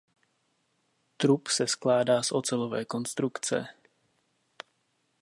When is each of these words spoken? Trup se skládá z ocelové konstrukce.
Trup 1.17 1.47
se 1.47 1.67
skládá 1.67 2.23
z 2.23 2.31
ocelové 2.31 2.85
konstrukce. 2.85 3.65